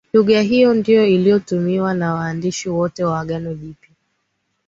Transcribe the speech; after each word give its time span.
Lugha 0.13 0.41
hiyo 0.41 0.73
ndiyo 0.73 1.07
iliyotumiwa 1.07 1.93
na 1.93 2.13
waandishi 2.13 2.69
wote 2.69 3.03
wa 3.03 3.19
Agano 3.19 3.53
Jipya 3.53 3.89